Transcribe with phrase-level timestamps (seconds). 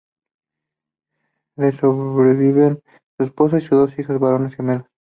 [1.57, 2.81] Le sobreviven
[3.19, 4.87] su esposa y dos hijos varones gemelos.